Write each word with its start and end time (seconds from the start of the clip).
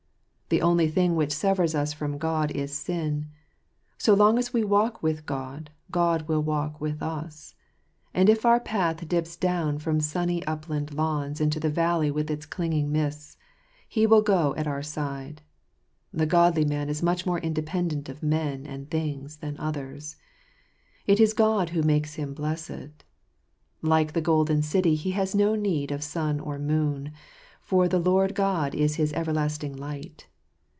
The 0.53 0.61
only 0.61 0.89
thing 0.89 1.15
which 1.15 1.31
severs 1.31 1.73
us 1.75 1.93
from 1.93 2.17
God 2.17 2.51
is 2.51 2.75
sin: 2.75 3.27
so 3.97 4.13
long 4.13 4.37
as 4.37 4.51
we 4.51 4.65
walk 4.65 5.01
with 5.01 5.25
God, 5.25 5.69
God 5.89 6.27
will 6.27 6.43
walk 6.43 6.81
with 6.81 7.01
us; 7.01 7.55
and 8.13 8.27
if 8.29 8.45
our 8.45 8.59
path 8.59 9.07
dips 9.07 9.37
down 9.37 9.79
from 9.79 9.99
the 9.99 10.03
sunny 10.03 10.43
upland 10.43 10.93
lawns 10.93 11.39
into 11.39 11.57
the 11.57 11.69
valley 11.69 12.11
with 12.11 12.29
its 12.29 12.45
clinging 12.45 12.91
mists, 12.91 13.37
He 13.87 14.05
will 14.05 14.21
go 14.21 14.53
at 14.55 14.67
our 14.67 14.83
side. 14.83 15.41
The 16.13 16.25
godly 16.25 16.65
man 16.65 16.89
is 16.89 17.01
much 17.01 17.25
more 17.25 17.39
independent 17.39 18.09
of 18.09 18.21
men 18.21 18.65
and 18.65 18.91
things 18.91 19.37
than 19.37 19.57
others. 19.57 20.17
It 21.07 21.21
is 21.21 21.31
God 21.33 21.69
who 21.69 21.81
makes 21.81 22.15
him 22.15 22.33
blessed. 22.33 23.05
Like 23.81 24.11
the 24.11 24.19
golden 24.19 24.63
city, 24.63 24.95
he 24.95 25.11
has 25.11 25.33
no 25.33 25.55
need 25.55 25.91
of 25.93 26.03
sun 26.03 26.41
or 26.41 26.59
moon, 26.59 27.13
for 27.61 27.87
the 27.87 27.99
Lord 27.99 28.35
God 28.35 28.75
is 28.75 28.95
his 28.95 29.13
everlasting 29.13 29.77
light. 29.77 30.27